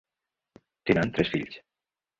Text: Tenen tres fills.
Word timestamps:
Tenen 0.91 1.15
tres 1.19 1.33
fills. 1.37 1.63